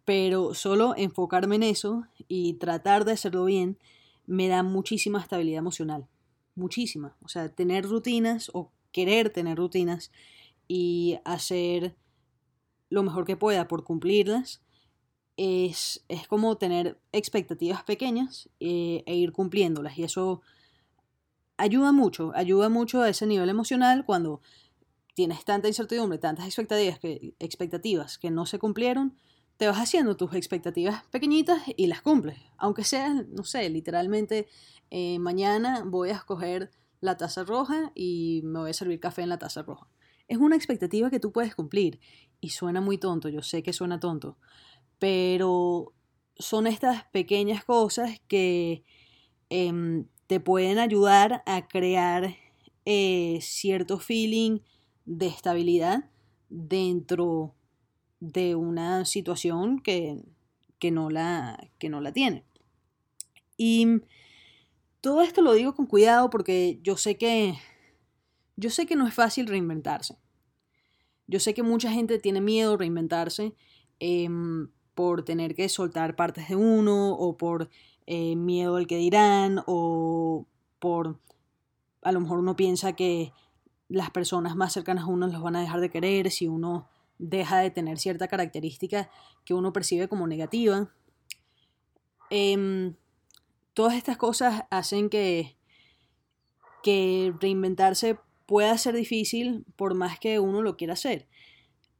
pero 0.07 0.55
solo 0.55 0.95
enfocarme 0.97 1.57
en 1.57 1.65
eso 1.65 2.05
y 2.29 2.55
tratar 2.55 3.05
de 3.05 3.13
hacerlo 3.13 3.45
bien 3.45 3.79
me 4.27 4.49
da 4.49 4.63
muchísima 4.63 5.21
estabilidad 5.21 5.59
emocional, 5.59 6.09
muchísima. 6.57 7.17
O 7.23 7.29
sea, 7.29 7.49
tener 7.49 7.85
rutinas 7.85 8.51
o 8.53 8.73
querer 8.93 9.31
tener 9.31 9.59
rutinas 9.59 10.11
y 10.67 11.19
hacer 11.25 11.95
lo 12.89 13.03
mejor 13.03 13.25
que 13.25 13.37
pueda 13.37 13.69
por 13.69 13.85
cumplirlas 13.85 14.63
es, 15.37 16.05
es 16.09 16.27
como 16.27 16.57
tener 16.57 16.99
expectativas 17.13 17.85
pequeñas 17.85 18.49
eh, 18.59 19.03
e 19.07 19.15
ir 19.15 19.33
cumpliéndolas. 19.33 19.99
Y 19.99 20.05
eso 20.05 20.43
ayuda 21.57 21.93
mucho, 21.93 22.33
ayuda 22.35 22.69
mucho 22.69 23.03
a 23.03 23.09
ese 23.09 23.27
nivel 23.27 23.49
emocional 23.49 24.05
cuando 24.05 24.41
tienes 25.15 25.45
tanta 25.45 25.69
incertidumbre, 25.69 26.19
tantas 26.19 26.47
expectativas 26.47 26.99
que, 26.99 27.35
expectativas 27.39 28.19
que 28.19 28.31
no 28.31 28.47
se 28.47 28.59
cumplieron, 28.59 29.17
te 29.57 29.67
vas 29.67 29.79
haciendo 29.79 30.17
tus 30.17 30.35
expectativas 30.35 31.05
pequeñitas 31.11 31.63
y 31.77 31.87
las 31.87 32.03
cumples. 32.03 32.39
Aunque 32.59 32.85
sea, 32.85 33.25
no 33.29 33.45
sé, 33.45 33.69
literalmente 33.71 34.47
eh, 34.91 35.19
mañana 35.19 35.83
voy 35.85 36.11
a 36.11 36.17
escoger 36.17 36.71
la 37.01 37.17
taza 37.17 37.45
roja 37.45 37.93
y 37.95 38.43
me 38.45 38.61
voy 38.61 38.71
a 38.71 38.75
servir 38.75 39.01
café 39.01 39.23
en 39.23 39.31
la 39.31 39.39
taza 39.39 39.63
roja. 39.63 39.89
Es 40.29 40.39
una 40.39 40.57
expectativa 40.57 41.11
que 41.11 41.21
tú 41.21 41.33
puedes 41.33 41.55
cumplir 41.55 42.01
y 42.41 42.51
suena 42.51 42.81
muy 42.81 42.99
tonto, 42.99 43.29
yo 43.29 43.43
sé 43.43 43.63
que 43.63 43.73
suena 43.73 44.01
tonto, 44.01 44.39
pero 44.99 45.93
son 46.37 46.67
estas 46.67 47.05
pequeñas 47.07 47.65
cosas 47.65 48.21
que 48.29 48.85
em, 49.49 50.07
te 50.27 50.41
pueden 50.41 50.79
ayudar 50.79 51.43
a 51.47 51.69
crear 51.69 52.37
eh, 52.85 53.39
cierto 53.41 53.99
feeling 53.99 54.61
de 55.05 55.29
estabilidad 55.29 56.11
dentro 56.49 57.55
de 57.55 57.66
una 58.21 59.05
situación 59.05 59.81
que, 59.81 60.23
que, 60.79 60.91
no 60.91 61.11
la, 61.11 61.71
que 61.79 61.89
no 61.89 62.01
la 62.01 62.13
tiene. 62.13 62.45
Y 63.57 63.87
todo 65.01 65.23
esto 65.23 65.43
lo 65.43 65.53
digo 65.53 65.75
con 65.75 65.87
cuidado 65.87 66.31
porque 66.31 66.79
yo 66.83 66.97
sé 66.97 67.17
que 67.17 67.59
yo 68.59 68.71
sé 68.71 68.87
que 68.87 68.97
no 68.97 69.07
es 69.07 69.15
fácil 69.15 69.47
reinventarse. 69.47 70.17
Yo 71.27 71.41
sé 71.41 71.55
que 71.55 71.63
mucha 71.63 71.91
gente 71.91 72.19
tiene 72.19 72.41
miedo 72.41 72.75
a 72.75 72.77
reinventarse. 72.79 73.55
Eh, 74.01 74.29
por 74.97 75.25
tener 75.25 75.55
que 75.55 75.69
soltar 75.69 76.17
partes 76.17 76.49
de 76.49 76.57
uno 76.57 77.13
o 77.13 77.37
por 77.37 77.69
eh, 78.07 78.35
miedo 78.35 78.77
al 78.77 78.87
que 78.87 78.97
dirán 78.97 79.63
o 79.67 80.47
por 80.79 81.21
a 82.01 82.13
lo 82.13 82.21
mejor 82.21 82.39
uno 82.39 82.57
piensa 82.57 82.95
que 82.95 83.35
las 83.89 84.11
personas 84.11 84.57
más 84.57 84.73
cercanas 84.73 85.05
a 85.05 85.09
uno 85.09 85.27
los 85.27 85.43
van 85.43 85.55
a 85.55 85.61
dejar 85.61 85.81
de 85.81 85.91
querer 85.91 86.31
si 86.31 86.49
uno 86.49 86.89
deja 87.19 87.59
de 87.59 87.71
tener 87.71 87.99
cierta 87.99 88.29
característica 88.29 89.11
que 89.45 89.55
uno 89.55 89.73
percibe 89.73 90.09
como 90.09 90.27
negativa. 90.27 90.91
Em, 92.31 92.95
todas 93.75 93.95
estas 93.95 94.17
cosas 94.17 94.65
hacen 94.71 95.09
que, 95.09 95.57
que 96.83 97.33
reinventarse 97.41 98.19
pueda 98.47 98.77
ser 98.79 98.95
difícil 98.95 99.65
por 99.77 99.95
más 99.95 100.19
que 100.19 100.39
uno 100.39 100.63
lo 100.63 100.77
quiera 100.77 100.95
hacer. 100.95 101.29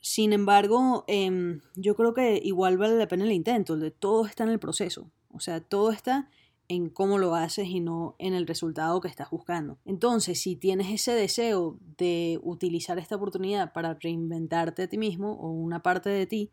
Sin 0.01 0.33
embargo, 0.33 1.05
em, 1.09 1.61
yo 1.75 1.97
creo 1.97 2.15
que 2.15 2.41
igual 2.43 2.79
vale 2.79 2.97
la 2.97 3.09
pena 3.09 3.25
el 3.25 3.33
intento, 3.33 3.77
de 3.77 3.91
todo 3.91 4.27
está 4.27 4.45
en 4.45 4.51
el 4.51 4.61
proceso, 4.61 5.11
o 5.33 5.41
sea, 5.41 5.61
todo 5.61 5.91
está 5.91 6.31
en 6.69 6.89
cómo 6.89 7.19
lo 7.19 7.35
haces 7.35 7.69
y 7.69 7.81
no 7.81 8.17
en 8.19 8.35
el 8.35 8.47
resultado 8.47 9.01
que 9.01 9.09
estás 9.09 9.31
buscando. 9.31 9.79
Entonces, 9.85 10.41
si 10.41 10.57
tienes 10.57 10.89
ese 10.89 11.13
deseo 11.13 11.79
de 11.97 12.39
utilizar 12.43 12.99
esta 12.99 13.17
oportunidad 13.17 13.73
para 13.73 13.95
reinventarte 13.95 14.83
a 14.83 14.89
ti 14.89 14.99
mismo 14.99 15.33
o 15.33 15.51
una 15.51 15.83
parte 15.83 16.11
de 16.11 16.27
ti, 16.27 16.51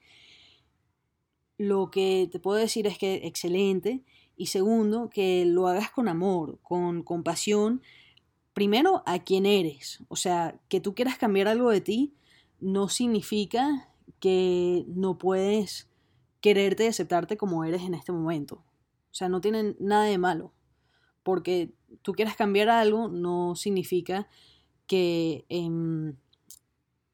lo 1.57 1.91
que 1.91 2.27
te 2.31 2.39
puedo 2.39 2.57
decir 2.57 2.87
es 2.87 2.97
que 2.97 3.21
excelente 3.27 4.03
y 4.35 4.47
segundo, 4.47 5.09
que 5.09 5.45
lo 5.45 5.67
hagas 5.67 5.91
con 5.91 6.07
amor, 6.07 6.59
con 6.61 7.03
compasión, 7.03 7.81
primero 8.53 9.03
a 9.05 9.19
quién 9.19 9.45
eres, 9.45 10.03
o 10.07 10.15
sea, 10.15 10.59
que 10.69 10.79
tú 10.79 10.95
quieras 10.95 11.17
cambiar 11.17 11.47
algo 11.47 11.69
de 11.69 11.81
ti, 11.81 12.13
no 12.59 12.89
significa 12.89 13.89
que 14.19 14.85
no 14.87 15.17
puedes 15.17 15.89
quererte 16.41 16.85
y 16.85 16.87
aceptarte 16.87 17.37
como 17.37 17.63
eres 17.63 17.83
en 17.83 17.93
este 17.93 18.11
momento. 18.11 18.63
O 19.13 19.15
sea, 19.15 19.29
no 19.29 19.41
tiene 19.41 19.75
nada 19.79 20.05
de 20.05 20.17
malo. 20.17 20.53
Porque 21.21 21.71
tú 22.01 22.13
quieras 22.13 22.35
cambiar 22.35 22.67
algo 22.69 23.07
no 23.07 23.55
significa 23.55 24.27
que, 24.87 25.45
em, 25.49 26.15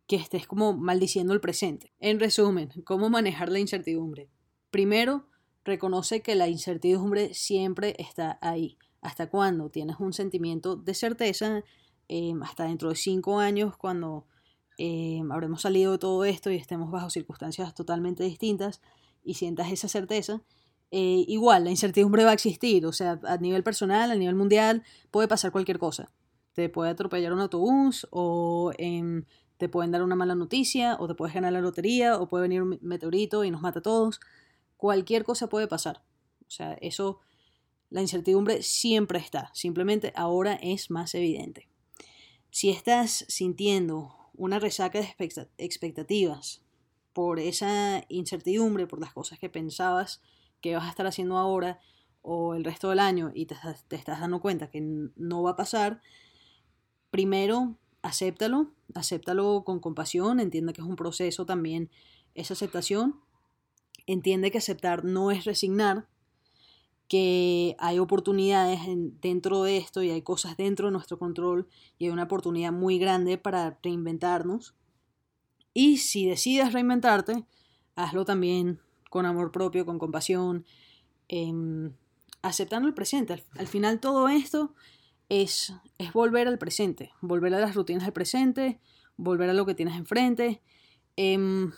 que 0.07 0.15
estés 0.15 0.47
como 0.47 0.73
maldiciendo 0.73 1.33
el 1.33 1.41
presente. 1.41 1.93
En 1.99 2.21
resumen, 2.21 2.69
¿cómo 2.85 3.09
manejar 3.09 3.49
la 3.49 3.59
incertidumbre? 3.59 4.29
Primero, 4.71 5.27
reconoce 5.65 6.21
que 6.21 6.35
la 6.35 6.47
incertidumbre 6.47 7.33
siempre 7.33 7.95
está 7.99 8.39
ahí. 8.41 8.77
¿Hasta 9.01 9.29
cuándo? 9.29 9.69
Tienes 9.69 9.97
un 9.99 10.13
sentimiento 10.13 10.77
de 10.77 10.93
certeza, 10.93 11.63
em, 12.07 12.41
hasta 12.43 12.63
dentro 12.63 12.89
de 12.89 12.95
cinco 12.95 13.39
años, 13.39 13.75
cuando 13.75 14.25
eh, 14.77 15.21
habremos 15.29 15.61
salido 15.63 15.91
de 15.91 15.97
todo 15.97 16.23
esto 16.23 16.49
y 16.49 16.55
estemos 16.55 16.89
bajo 16.89 17.09
circunstancias 17.09 17.75
totalmente 17.75 18.23
distintas 18.23 18.81
y 19.25 19.33
sientas 19.33 19.71
esa 19.73 19.89
certeza, 19.89 20.41
eh, 20.91 21.23
igual 21.27 21.65
la 21.65 21.69
incertidumbre 21.69 22.23
va 22.23 22.31
a 22.31 22.33
existir, 22.33 22.85
o 22.85 22.91
sea, 22.91 23.19
a 23.23 23.37
nivel 23.37 23.63
personal, 23.63 24.11
a 24.11 24.15
nivel 24.15 24.35
mundial, 24.35 24.83
puede 25.11 25.27
pasar 25.27 25.51
cualquier 25.51 25.77
cosa. 25.77 26.11
Te 26.53 26.69
puede 26.69 26.89
atropellar 26.91 27.31
un 27.31 27.41
autobús 27.41 28.07
o 28.11 28.71
em, 28.77 29.25
te 29.57 29.69
pueden 29.69 29.91
dar 29.91 30.01
una 30.03 30.15
mala 30.15 30.35
noticia 30.35 30.97
o 30.99 31.07
te 31.07 31.15
puedes 31.15 31.35
ganar 31.35 31.53
la 31.53 31.61
lotería 31.61 32.17
o 32.17 32.27
puede 32.27 32.43
venir 32.43 32.63
un 32.63 32.79
meteorito 32.81 33.43
y 33.43 33.51
nos 33.51 33.61
mata 33.61 33.79
a 33.79 33.83
todos. 33.83 34.19
Cualquier 34.77 35.23
cosa 35.23 35.47
puede 35.47 35.67
pasar. 35.67 36.01
O 36.47 36.51
sea, 36.51 36.73
eso, 36.81 37.19
la 37.89 38.01
incertidumbre 38.01 38.63
siempre 38.63 39.19
está, 39.19 39.51
simplemente 39.53 40.11
ahora 40.15 40.55
es 40.55 40.89
más 40.89 41.13
evidente. 41.13 41.69
Si 42.49 42.71
estás 42.71 43.25
sintiendo 43.27 44.15
una 44.33 44.57
resaca 44.57 44.99
de 44.99 45.15
expectativas 45.57 46.63
por 47.13 47.39
esa 47.39 48.03
incertidumbre, 48.07 48.87
por 48.87 48.99
las 48.99 49.13
cosas 49.13 49.37
que 49.37 49.49
pensabas 49.49 50.21
que 50.61 50.75
vas 50.75 50.85
a 50.85 50.89
estar 50.89 51.07
haciendo 51.07 51.37
ahora 51.37 51.79
o 52.21 52.55
el 52.55 52.63
resto 52.63 52.89
del 52.89 52.99
año 52.99 53.31
y 53.33 53.45
te, 53.45 53.55
te 53.87 53.95
estás 53.95 54.19
dando 54.19 54.41
cuenta 54.41 54.69
que 54.69 54.81
no 54.81 55.43
va 55.43 55.51
a 55.51 55.55
pasar, 55.55 56.01
primero 57.11 57.77
acéptalo, 58.01 58.71
acéptalo 58.93 59.63
con 59.65 59.79
compasión, 59.79 60.39
entiende 60.39 60.73
que 60.73 60.81
es 60.81 60.87
un 60.87 60.95
proceso 60.95 61.45
también 61.45 61.89
esa 62.35 62.53
aceptación, 62.53 63.19
entiende 64.05 64.51
que 64.51 64.57
aceptar 64.57 65.03
no 65.05 65.31
es 65.31 65.45
resignar 65.45 66.07
que 67.09 67.75
hay 67.79 67.97
oportunidades 67.97 68.81
dentro 69.19 69.63
de 69.63 69.77
esto 69.77 70.03
y 70.03 70.11
hay 70.11 70.21
cosas 70.21 70.55
dentro 70.55 70.87
de 70.87 70.91
nuestro 70.91 71.17
control 71.17 71.67
y 71.97 72.05
hay 72.05 72.11
una 72.11 72.23
oportunidad 72.23 72.71
muy 72.71 72.99
grande 72.99 73.39
para 73.39 73.79
reinventarnos. 73.81 74.75
Y 75.73 75.97
si 75.97 76.27
decides 76.27 76.71
reinventarte, 76.71 77.45
hazlo 77.95 78.25
también 78.25 78.79
con 79.09 79.25
amor 79.25 79.51
propio, 79.51 79.85
con 79.85 79.99
compasión, 79.99 80.65
em, 81.27 81.91
aceptando 82.41 82.87
el 82.87 82.93
presente. 82.93 83.43
Al, 83.57 83.67
final 83.67 83.99
todo 83.99 84.29
esto 84.29 84.73
es, 85.27 85.73
es 85.97 86.13
volver 86.13 86.47
al 86.47 86.57
presente, 86.57 87.11
volver 87.21 87.53
a 87.53 87.59
las 87.59 87.75
rutinas 87.75 88.03
del 88.03 88.13
presente, 88.13 88.79
volver 89.17 89.49
a 89.49 89.53
lo 89.53 89.65
que 89.65 89.75
tienes 89.75 89.95
enfrente. 89.95 90.61
Em, 91.15 91.71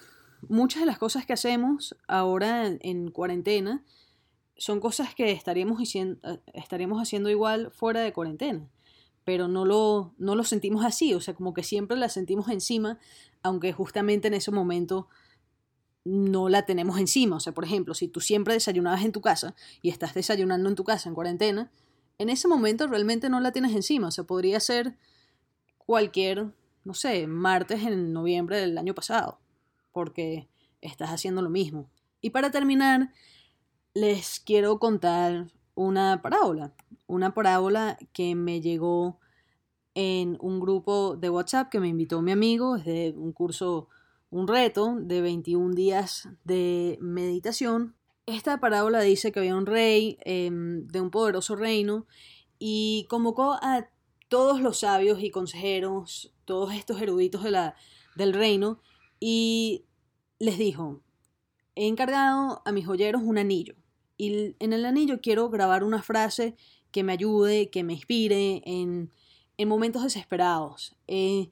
muchas 0.48 0.82
de 0.82 0.86
las 0.86 0.98
cosas 0.98 1.26
que 1.26 1.34
hacemos 1.34 1.96
ahora 2.08 2.68
en 2.68 3.12
cuarentena, 3.12 3.84
son 4.62 4.80
cosas 4.80 5.16
que 5.16 5.32
estaríamos, 5.32 5.82
estaríamos 6.54 7.02
haciendo 7.02 7.32
igual 7.32 7.72
fuera 7.72 8.02
de 8.02 8.14
cuarentena, 8.14 8.70
pero 9.24 9.48
no 9.48 9.66
lo, 9.66 10.14
no 10.20 10.36
lo 10.36 10.44
sentimos 10.44 10.86
así, 10.86 11.16
o 11.16 11.20
sea, 11.20 11.34
como 11.34 11.56
que 11.56 11.64
siempre 11.64 11.98
la 11.98 12.10
sentimos 12.10 12.48
encima, 12.48 13.00
aunque 13.42 13.74
justamente 13.74 14.28
en 14.28 14.36
ese 14.36 14.52
momento 14.52 15.08
no 16.04 16.50
la 16.50 16.66
tenemos 16.66 17.00
encima. 17.00 17.38
O 17.38 17.40
sea, 17.40 17.54
por 17.54 17.64
ejemplo, 17.64 17.94
si 17.94 18.08
tú 18.08 18.20
siempre 18.20 18.54
desayunabas 18.54 19.04
en 19.04 19.12
tu 19.12 19.22
casa 19.22 19.56
y 19.82 19.90
estás 19.90 20.14
desayunando 20.14 20.70
en 20.70 20.76
tu 20.76 20.84
casa 20.84 21.10
en 21.10 21.16
cuarentena, 21.16 21.72
en 22.18 22.30
ese 22.30 22.48
momento 22.48 22.88
realmente 22.88 23.30
no 23.30 23.40
la 23.40 23.52
tienes 23.52 23.76
encima. 23.76 24.08
O 24.08 24.12
sea, 24.12 24.24
podría 24.24 24.60
ser 24.60 24.98
cualquier, 25.78 26.54
no 26.84 26.94
sé, 26.94 27.28
martes 27.28 27.84
en 27.84 28.14
noviembre 28.14 28.60
del 28.60 28.78
año 28.78 28.94
pasado, 28.94 29.40
porque 29.92 30.48
estás 30.82 31.10
haciendo 31.10 31.42
lo 31.42 31.50
mismo. 31.50 31.90
Y 32.22 32.30
para 32.30 32.52
terminar, 32.52 33.12
les 33.94 34.40
quiero 34.40 34.80
contar 34.80 35.48
una 35.76 36.22
parábola, 36.22 36.74
una 37.08 37.34
parábola 37.34 37.98
que 38.14 38.36
me 38.36 38.62
llegó 38.62 39.20
en 39.96 40.38
un 40.40 40.60
grupo 40.60 41.18
de 41.18 41.30
WhatsApp 41.30 41.70
que 41.70 41.80
me 41.80 41.88
invitó 41.88 42.22
mi 42.22 42.32
amigo, 42.32 42.76
es 42.76 42.86
de 42.86 43.14
un 43.18 43.34
curso, 43.34 43.90
un 44.32 44.48
reto 44.48 44.96
de 45.00 45.22
21 45.22 45.76
días 45.76 46.28
de 46.44 46.98
meditación. 47.00 47.96
Esta 48.26 48.60
parábola 48.60 49.02
dice 49.02 49.32
que 49.32 49.40
había 49.40 49.56
un 49.56 49.68
rey 49.68 50.18
em, 50.22 50.88
de 50.88 51.02
un 51.02 51.12
poderoso 51.12 51.56
reino 51.56 52.08
y 52.58 53.06
convocó 53.10 53.54
a 53.62 53.88
todos 54.28 54.62
los 54.62 54.80
sabios 54.80 55.22
y 55.22 55.30
consejeros, 55.30 56.34
todos 56.46 56.74
estos 56.74 57.00
eruditos 57.00 57.44
de 57.44 57.52
la, 57.52 57.76
del 58.16 58.34
reino, 58.34 58.80
y 59.20 59.86
les 60.40 60.58
dijo, 60.58 61.02
he 61.76 61.88
encargado 61.88 62.64
a 62.66 62.72
mis 62.72 62.88
joyeros 62.88 63.22
un 63.24 63.38
anillo 63.38 63.76
y 64.22 64.56
en 64.60 64.72
el 64.72 64.86
anillo 64.86 65.20
quiero 65.20 65.50
grabar 65.50 65.84
una 65.84 66.04
frase 66.04 66.56
que 66.92 67.04
me 67.04 67.14
ayude, 67.14 67.72
que 67.72 67.84
me 67.84 67.94
inspire 67.94 68.62
en, 68.66 69.12
momentos 69.68 70.04
desesperados, 70.04 70.96
eh, 71.08 71.50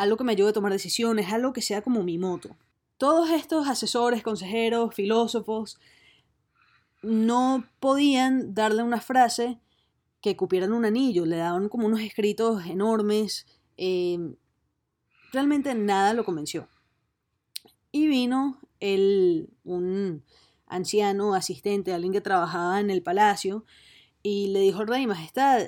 algo 0.00 0.16
que 0.16 0.24
me 0.24 0.32
ayude 0.32 0.48
a 0.48 0.54
tomar 0.54 0.72
decisiones, 0.72 1.30
algo 1.30 1.52
que 1.52 1.60
sea 1.60 1.82
como 1.82 2.02
mi 2.02 2.16
moto. 2.16 2.56
Todos 2.96 3.28
estos 3.28 3.68
asesores, 3.68 4.22
consejeros, 4.22 4.94
filósofos, 4.94 5.78
no 7.02 7.66
podían 7.80 8.54
darle 8.54 8.82
una 8.82 9.02
frase 9.02 9.60
que 10.22 10.36
cupieran 10.36 10.72
un 10.72 10.86
anillo, 10.86 11.26
le 11.26 11.36
daban 11.36 11.68
como 11.68 11.86
unos 11.86 12.00
escritos 12.00 12.64
enormes, 12.64 13.46
eh, 13.76 14.18
realmente 15.34 15.74
nada 15.74 16.14
lo 16.14 16.24
convenció. 16.24 16.66
Y 17.92 18.06
vino 18.06 18.58
el, 18.80 19.50
un 19.64 20.24
anciano, 20.66 21.34
asistente, 21.34 21.92
alguien 21.92 22.14
que 22.14 22.22
trabajaba 22.22 22.80
en 22.80 22.88
el 22.88 23.02
palacio, 23.02 23.66
y 24.22 24.46
le 24.46 24.60
dijo 24.60 24.80
al 24.80 24.88
rey, 24.88 25.06
Majestad, 25.06 25.60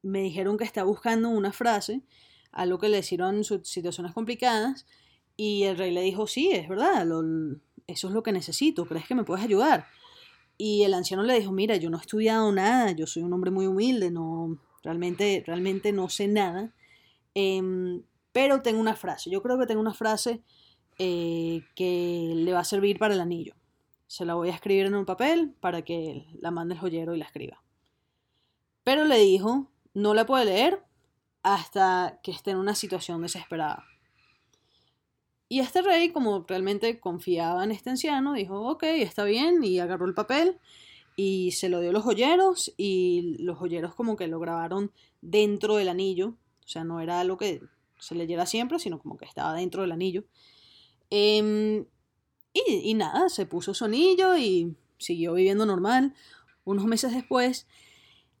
me 0.00 0.22
dijeron 0.22 0.56
que 0.56 0.64
está 0.64 0.82
buscando 0.82 1.28
una 1.28 1.52
frase, 1.52 2.02
algo 2.54 2.78
que 2.78 2.88
le 2.88 2.98
hicieron 2.98 3.36
en 3.36 3.44
situaciones 3.64 4.12
complicadas, 4.12 4.86
y 5.36 5.64
el 5.64 5.76
rey 5.76 5.90
le 5.92 6.02
dijo, 6.02 6.26
sí, 6.26 6.50
es 6.52 6.68
verdad, 6.68 7.06
eso 7.86 8.08
es 8.08 8.14
lo 8.14 8.22
que 8.22 8.32
necesito, 8.32 8.86
¿crees 8.86 9.06
que 9.06 9.14
me 9.14 9.24
puedes 9.24 9.44
ayudar? 9.44 9.86
Y 10.56 10.84
el 10.84 10.94
anciano 10.94 11.24
le 11.24 11.38
dijo, 11.38 11.50
mira, 11.50 11.76
yo 11.76 11.90
no 11.90 11.98
he 11.98 12.00
estudiado 12.00 12.52
nada, 12.52 12.92
yo 12.92 13.06
soy 13.06 13.22
un 13.24 13.32
hombre 13.32 13.50
muy 13.50 13.66
humilde, 13.66 14.10
no, 14.10 14.58
realmente, 14.82 15.42
realmente 15.44 15.92
no 15.92 16.08
sé 16.08 16.28
nada, 16.28 16.72
em, 17.34 18.02
pero 18.32 18.62
tengo 18.62 18.80
una 18.80 18.94
frase, 18.94 19.30
yo 19.30 19.42
creo 19.42 19.58
que 19.58 19.66
tengo 19.66 19.80
una 19.80 19.94
frase 19.94 20.42
eh, 20.98 21.62
que 21.74 22.32
le 22.34 22.52
va 22.52 22.60
a 22.60 22.64
servir 22.64 22.98
para 22.98 23.14
el 23.14 23.20
anillo. 23.20 23.54
Se 24.06 24.24
la 24.24 24.34
voy 24.34 24.50
a 24.50 24.54
escribir 24.54 24.86
en 24.86 24.94
un 24.94 25.04
papel 25.04 25.52
para 25.60 25.82
que 25.82 26.26
la 26.40 26.52
mande 26.52 26.74
el 26.74 26.80
joyero 26.80 27.14
y 27.14 27.18
la 27.18 27.24
escriba. 27.24 27.64
Pero 28.84 29.04
le 29.04 29.18
dijo, 29.18 29.72
no 29.92 30.14
la 30.14 30.26
puede 30.26 30.44
leer 30.44 30.84
hasta 31.44 32.18
que 32.24 32.32
esté 32.32 32.50
en 32.50 32.56
una 32.56 32.74
situación 32.74 33.22
desesperada. 33.22 33.84
Y 35.48 35.60
este 35.60 35.82
rey, 35.82 36.10
como 36.10 36.44
realmente 36.48 36.98
confiaba 36.98 37.62
en 37.62 37.70
este 37.70 37.90
anciano, 37.90 38.32
dijo, 38.32 38.60
ok, 38.68 38.82
está 38.82 39.22
bien, 39.22 39.62
y 39.62 39.78
agarró 39.78 40.06
el 40.06 40.14
papel 40.14 40.58
y 41.16 41.52
se 41.52 41.68
lo 41.68 41.80
dio 41.80 41.90
a 41.90 41.92
los 41.92 42.02
joyeros 42.02 42.72
y 42.76 43.36
los 43.38 43.58
joyeros 43.58 43.94
como 43.94 44.16
que 44.16 44.26
lo 44.26 44.40
grabaron 44.40 44.90
dentro 45.20 45.76
del 45.76 45.88
anillo. 45.88 46.34
O 46.64 46.68
sea, 46.68 46.82
no 46.82 47.00
era 47.00 47.20
algo 47.20 47.36
que 47.36 47.60
se 48.00 48.14
leyera 48.14 48.46
siempre, 48.46 48.78
sino 48.78 48.98
como 48.98 49.16
que 49.16 49.26
estaba 49.26 49.54
dentro 49.54 49.82
del 49.82 49.92
anillo. 49.92 50.24
Em, 51.10 51.84
y, 52.52 52.94
nada, 52.94 53.28
se 53.28 53.46
puso 53.46 53.74
sonillo 53.74 54.36
y 54.36 54.74
siguió 54.98 55.34
viviendo 55.34 55.66
normal. 55.66 56.14
Unos 56.64 56.86
meses 56.86 57.12
después, 57.12 57.66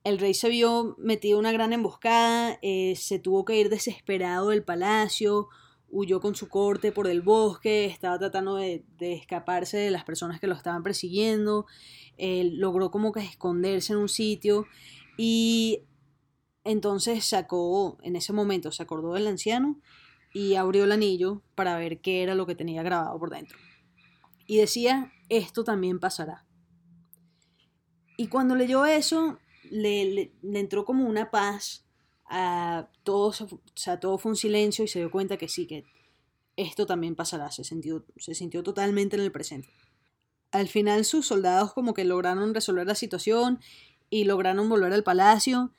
el 0.04 0.18
rey 0.18 0.34
se 0.34 0.50
vio 0.50 0.94
metido 0.98 1.38
en 1.38 1.40
una 1.40 1.52
gran 1.52 1.72
emboscada, 1.72 2.58
eh, 2.62 2.94
se 2.96 3.18
tuvo 3.18 3.44
que 3.44 3.58
ir 3.58 3.70
desesperado 3.70 4.50
del 4.50 4.62
palacio, 4.62 5.48
huyó 5.88 6.20
con 6.20 6.34
su 6.34 6.48
corte 6.48 6.92
por 6.92 7.06
el 7.06 7.22
bosque, 7.22 7.86
estaba 7.86 8.18
tratando 8.18 8.56
de, 8.56 8.84
escaparse 9.00 9.78
de 9.78 9.90
las 9.90 10.04
personas 10.04 10.40
que 10.40 10.46
lo 10.46 10.54
estaban 10.54 10.82
persiguiendo, 10.82 11.66
logró 12.18 12.90
como 12.90 13.12
que 13.12 13.20
esconderse 13.20 13.92
en 13.92 14.00
un 14.00 14.08
sitio 14.08 14.66
y 15.16 15.84
entonces 16.64 17.24
sacó, 17.24 17.98
en 18.02 18.16
ese 18.16 18.32
momento 18.32 18.72
se 18.72 18.82
acordó 18.82 19.14
del 19.14 19.26
anciano 19.26 19.80
y 20.32 20.56
abrió 20.56 20.84
el 20.84 20.92
anillo 20.92 21.42
para 21.54 21.76
ver 21.76 22.00
qué 22.00 22.22
era 22.22 22.34
lo 22.34 22.46
que 22.46 22.56
tenía 22.56 22.82
grabado 22.82 23.18
por 23.18 23.30
dentro. 23.30 23.56
Y 24.46 24.56
decía, 24.58 25.12
esto 25.28 25.64
también 25.64 26.00
pasará. 26.00 26.44
Y 28.16 28.26
cuando 28.26 28.54
leyó 28.54 28.84
eso, 28.84 29.38
le, 29.74 30.32
entró 30.42 30.84
como 30.84 31.06
una 31.06 31.30
paz, 31.30 31.84
a 32.26 32.88
todo, 33.02 33.28
o 33.28 33.60
sea, 33.74 34.00
todo 34.00 34.16
fue 34.16 34.30
un 34.30 34.36
silencio 34.36 34.84
y 34.84 34.88
se 34.88 35.00
dio 35.00 35.10
cuenta 35.10 35.36
que 35.36 35.48
sí, 35.48 35.66
que 35.66 35.84
esto 36.56 36.86
también 36.86 37.14
pasará, 37.14 37.50
se 37.50 37.64
sintió, 37.64 38.06
se 38.16 38.34
sintió 38.34 38.62
totalmente 38.62 39.16
en 39.16 39.22
el 39.22 39.32
presente. 39.32 39.68
Al 40.52 40.68
final 40.68 41.04
sus 41.04 41.26
soldados 41.26 41.74
como 41.74 41.92
que 41.92 42.04
lograron 42.04 42.54
resolver 42.54 42.86
la 42.86 42.94
situación 42.94 43.60
y 44.08 44.24
lograron 44.24 44.68
volver 44.68 44.92
al 44.92 45.02
palacio 45.02 45.72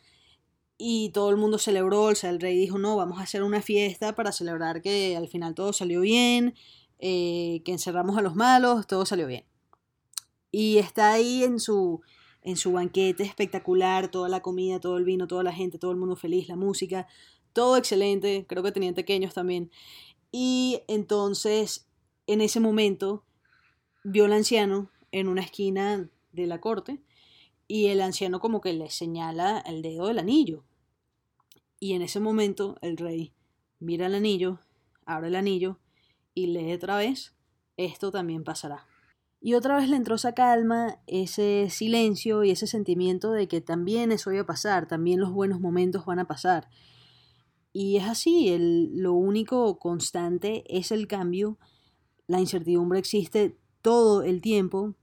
y 0.78 1.10
todo 1.12 1.30
el 1.30 1.38
mundo 1.38 1.58
celebró, 1.58 2.04
o 2.04 2.16
sea, 2.16 2.30
el 2.30 2.42
rey 2.42 2.58
dijo, 2.58 2.78
no, 2.78 2.98
vamos 2.98 3.20
a 3.20 3.24
hacer 3.24 3.42
una 3.42 3.62
fiesta 3.62 4.14
para 4.14 4.34
celebrar 4.34 4.82
que 4.82 5.16
al 5.16 5.30
final 5.30 5.56
todo 5.56 5.72
salió 5.72 6.02
bien, 6.02 6.54
eh, 7.00 7.62
que 7.64 7.72
encerramos 7.72 8.18
a 8.18 8.22
los 8.22 8.36
malos, 8.36 8.86
todo 8.86 9.06
salió 9.06 9.26
bien. 9.26 9.46
Y 10.52 10.78
está 10.78 11.14
ahí 11.14 11.44
en 11.44 11.60
su, 11.60 12.02
en 12.46 12.58
su 12.58 12.72
banquete 12.72 13.24
espectacular, 13.24 14.10
toda 14.10 14.30
la 14.30 14.42
comida, 14.42 14.80
todo 14.80 14.98
el 14.98 15.04
vino, 15.04 15.28
toda 15.28 15.44
la 15.44 15.52
gente, 15.52 15.80
todo 15.80 15.92
el 15.92 15.98
mundo 15.98 16.16
feliz, 16.16 16.48
la 16.48 16.56
música, 16.56 17.08
todo 17.54 17.76
excelente, 17.76 18.46
creo 18.48 18.62
que 18.62 18.72
tenían 18.72 18.94
pequeños 18.94 19.34
también. 19.34 19.72
Y 20.32 20.82
entonces, 20.88 21.88
en 22.28 22.42
ese 22.42 22.60
momento, 22.60 23.24
vio 24.04 24.26
al 24.26 24.34
anciano 24.34 24.92
en 25.12 25.28
una 25.28 25.42
esquina 25.42 26.08
de 26.34 26.46
la 26.46 26.62
corte 26.62 27.02
y 27.68 27.88
el 27.88 28.00
anciano 28.00 28.40
como 28.40 28.62
que 28.62 28.74
le 28.74 28.92
señala 28.92 29.64
el 29.66 29.82
dedo 29.82 30.08
del 30.08 30.20
anillo. 30.20 30.64
Y 31.80 31.94
en 31.94 32.04
ese 32.04 32.20
momento 32.20 32.78
el 32.82 32.98
rey 32.98 33.34
mira 33.80 34.06
el 34.06 34.14
anillo, 34.14 34.60
abre 35.06 35.30
el 35.30 35.36
anillo 35.36 35.80
y 36.36 36.48
lee 36.48 36.74
otra 36.74 36.98
vez, 36.98 37.34
esto 37.76 38.12
también 38.12 38.44
pasará. 38.44 38.86
Y 39.46 39.54
otra 39.54 39.78
vez 39.78 39.88
le 39.88 39.96
entró 39.96 40.16
esa 40.16 40.34
calma, 40.34 40.98
ese 41.06 41.68
silencio 41.70 42.44
y 42.44 42.50
ese 42.50 42.66
sentimiento 42.66 43.32
de 43.32 43.48
que 43.48 43.62
también 43.62 44.12
eso 44.12 44.32
iba 44.32 44.42
a 44.42 44.48
pasar, 44.48 44.88
también 44.88 45.20
los 45.20 45.32
buenos 45.32 45.60
momentos 45.60 46.04
van 46.04 46.18
a 46.18 46.26
pasar. 46.26 46.68
Y 47.72 47.98
es 47.98 48.06
así, 48.06 48.50
el, 48.50 48.98
lo 48.98 49.14
único 49.14 49.78
constante 49.78 50.64
es 50.68 50.92
el 50.92 51.06
cambio, 51.06 51.60
la 52.26 52.40
incertidumbre 52.40 52.98
existe 52.98 53.56
todo 53.84 54.24
el 54.24 54.42
tiempo, 54.42 54.96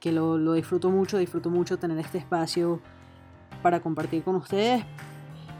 que 0.00 0.12
lo, 0.12 0.38
lo 0.38 0.54
disfruto 0.54 0.90
mucho, 0.90 1.18
disfruto 1.18 1.50
mucho 1.50 1.78
tener 1.78 1.98
este 1.98 2.18
espacio 2.18 2.80
para 3.62 3.80
compartir 3.80 4.22
con 4.22 4.36
ustedes 4.36 4.84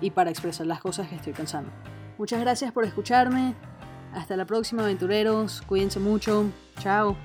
y 0.00 0.11
para 0.11 0.31
expresar 0.31 0.66
las 0.66 0.81
cosas 0.81 1.09
que 1.09 1.16
estoy 1.16 1.33
pensando. 1.33 1.70
Muchas 2.18 2.40
gracias 2.40 2.72
por 2.72 2.85
escucharme. 2.85 3.55
Hasta 4.12 4.37
la 4.37 4.44
próxima, 4.44 4.83
aventureros. 4.83 5.62
Cuídense 5.62 6.00
mucho. 6.00 6.46
Chao. 6.79 7.16